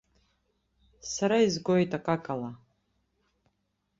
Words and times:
Сара 1.13 1.37
изгоит 1.47 1.91
акакала. 1.97 2.51